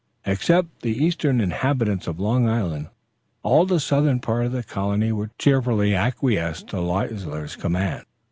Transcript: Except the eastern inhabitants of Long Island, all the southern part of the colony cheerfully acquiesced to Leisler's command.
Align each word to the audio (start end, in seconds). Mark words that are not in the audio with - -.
Except 0.25 0.81
the 0.81 0.97
eastern 1.03 1.39
inhabitants 1.39 2.07
of 2.07 2.19
Long 2.19 2.49
Island, 2.49 2.87
all 3.43 3.67
the 3.67 3.79
southern 3.79 4.19
part 4.19 4.47
of 4.47 4.51
the 4.51 4.63
colony 4.63 5.13
cheerfully 5.37 5.93
acquiesced 5.95 6.69
to 6.69 6.81
Leisler's 6.81 7.55
command. 7.55 8.03